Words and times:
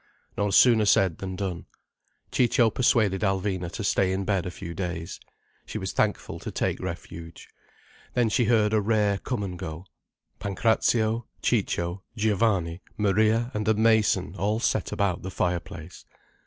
No 0.35 0.49
sooner 0.49 0.85
said 0.85 1.19
than 1.19 1.35
done. 1.35 1.67
Ciccio 2.31 2.71
persuaded 2.71 3.21
Alvina 3.21 3.71
to 3.73 3.83
stay 3.83 4.11
in 4.11 4.25
bed 4.25 4.47
a 4.47 4.49
few 4.49 4.73
days. 4.73 5.19
She 5.67 5.77
was 5.77 5.91
thankful 5.91 6.39
to 6.39 6.49
take 6.49 6.79
refuge. 6.79 7.47
Then 8.15 8.27
she 8.29 8.45
heard 8.45 8.73
a 8.73 8.81
rare 8.81 9.19
come 9.19 9.43
and 9.43 9.59
go. 9.59 9.85
Pancrazio, 10.39 11.27
Ciccio, 11.43 12.01
Giovanni, 12.17 12.81
Maria 12.97 13.51
and 13.53 13.67
a 13.67 13.75
mason 13.75 14.33
all 14.39 14.59
set 14.59 14.91
about 14.91 15.21
the 15.21 15.29
fire 15.29 15.59
place. 15.59 16.03